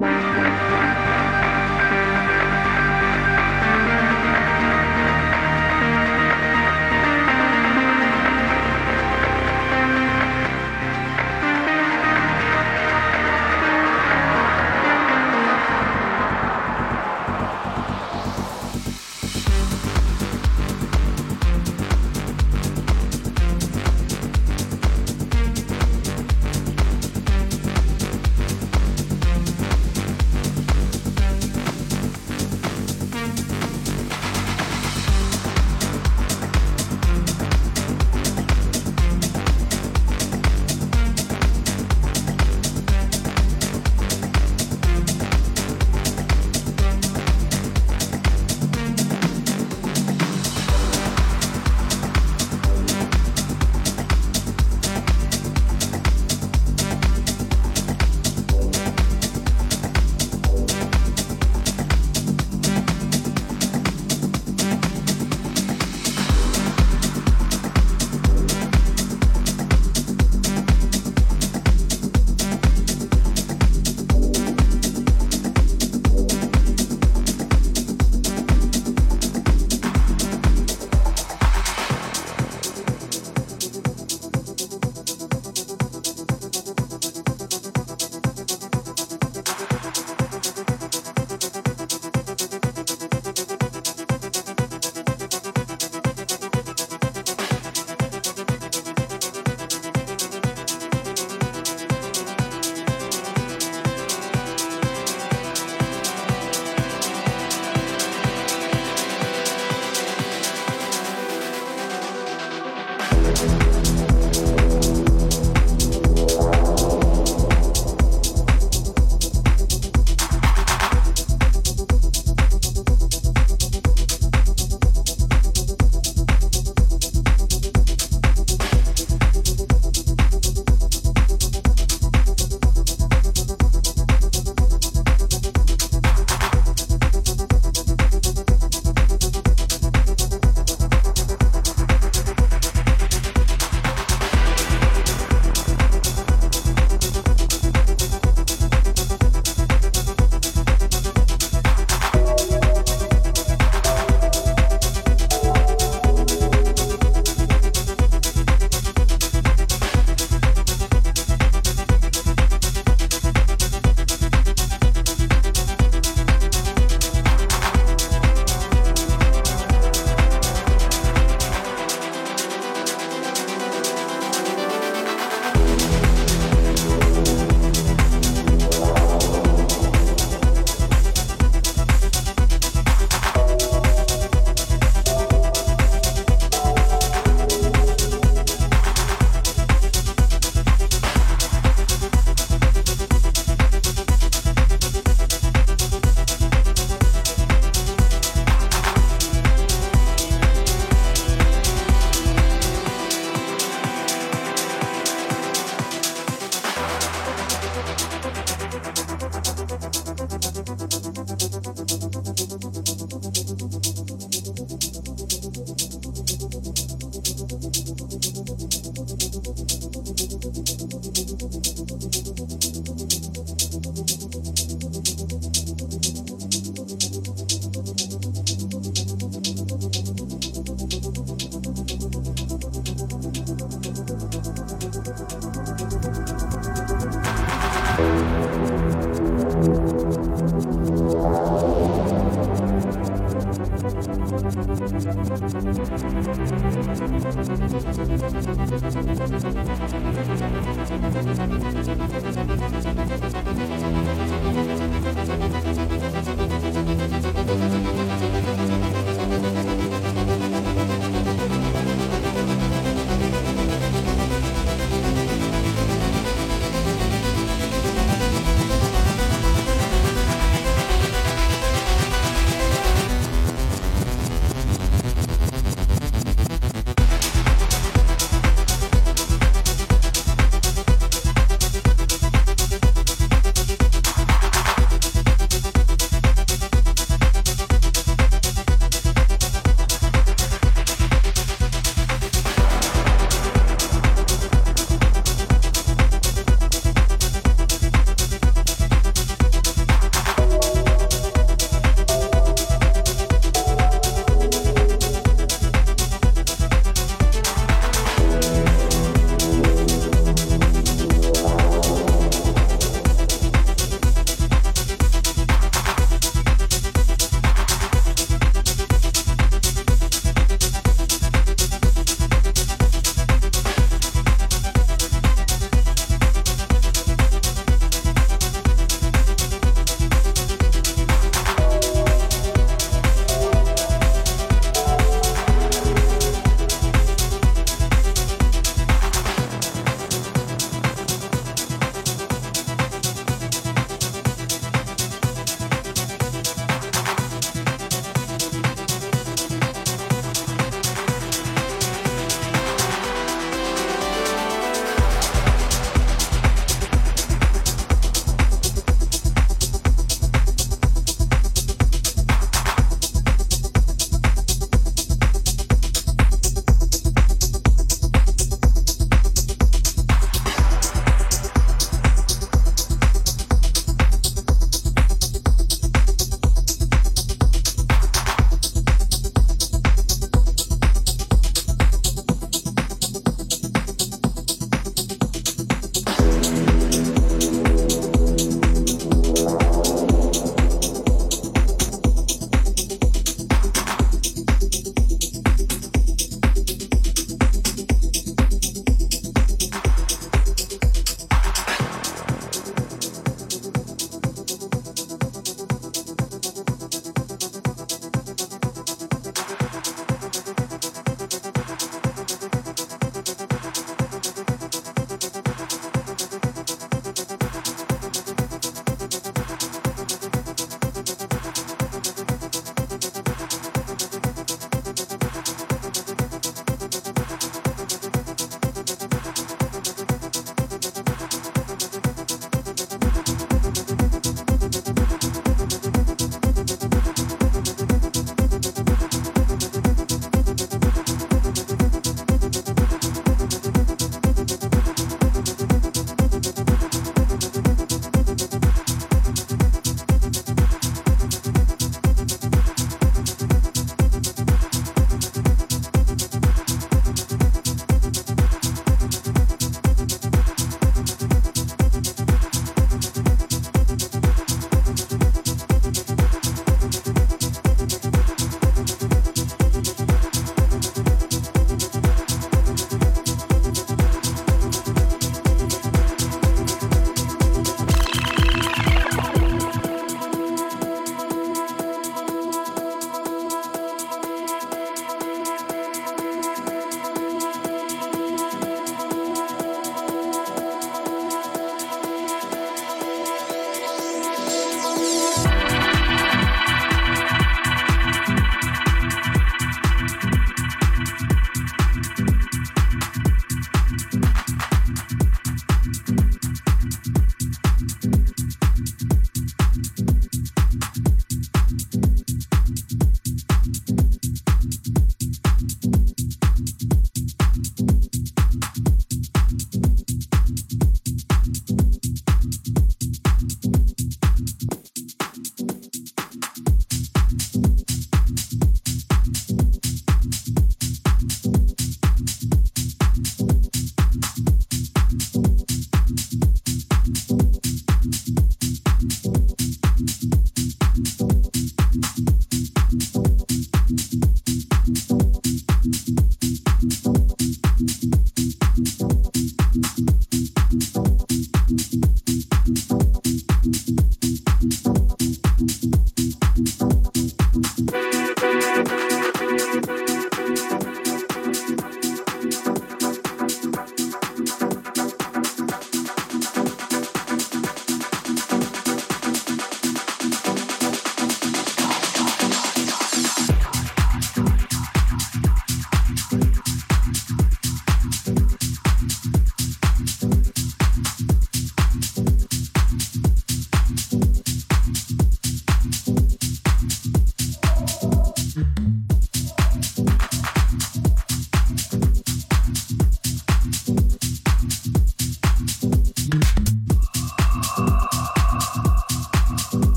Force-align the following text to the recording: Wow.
Wow. 0.00 1.19